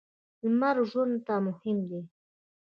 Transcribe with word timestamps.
لمر 0.43 0.77
ژوند 0.89 1.15
ته 1.25 1.35
مهم 1.47 1.77
دی. 1.89 2.01